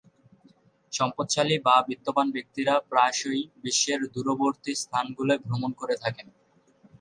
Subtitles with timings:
[0.93, 6.27] সম্পদশালী বা বিত্তবান ব্যক্তিরা প্রায়শঃই বিশ্বের দূরবর্তী স্থানগুলোয় ভ্রমণ করে থাকেন।